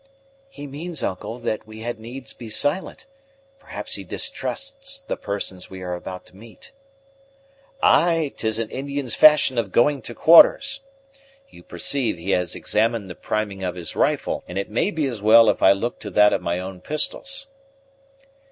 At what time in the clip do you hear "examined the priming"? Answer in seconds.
12.55-13.61